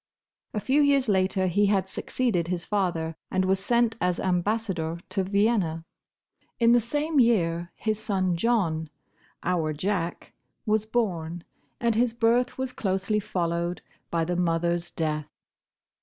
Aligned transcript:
A 0.55 0.59
few 0.59 0.81
years 0.81 1.07
later 1.07 1.45
he 1.45 1.67
had 1.67 1.87
succeeded 1.87 2.47
his 2.47 2.65
father, 2.65 3.15
and 3.29 3.45
was 3.45 3.59
sent 3.59 3.97
as 4.01 4.19
Ambassador 4.19 4.99
to 5.09 5.23
Vienna. 5.23 5.85
In 6.59 6.71
the 6.71 6.81
same 6.81 7.19
year 7.19 7.71
his 7.75 7.99
son 7.99 8.35
John—our 8.35 9.73
Jack—was 9.73 10.87
born, 10.87 11.43
and 11.79 11.93
his 11.93 12.15
birth 12.15 12.57
was 12.57 12.73
closely 12.73 13.19
followed 13.19 13.83
by 14.09 14.25
the 14.25 14.35
mother's 14.35 14.89
death. 14.89 15.27